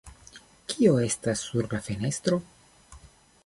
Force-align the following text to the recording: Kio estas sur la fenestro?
Kio 0.71 0.93
estas 1.09 1.45
sur 1.49 1.69
la 1.77 1.83
fenestro? 1.89 2.43